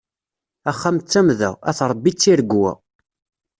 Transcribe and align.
Axxam 0.71 0.97
d 0.99 1.05
tamda, 1.11 1.49
at 1.69 1.79
Ṛebbi 1.89 2.11
d 2.13 2.17
tiregwa. 2.21 2.71